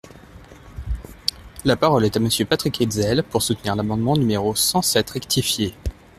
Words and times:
La 1.63 1.75
parole 1.75 2.05
est 2.05 2.17
à 2.17 2.19
Monsieur 2.19 2.43
Patrick 2.43 2.81
Hetzel, 2.81 3.21
pour 3.21 3.43
soutenir 3.43 3.75
l’amendement 3.75 4.17
numéro 4.17 4.55
cent 4.55 4.81
sept 4.81 5.11
rectifié. 5.11 5.75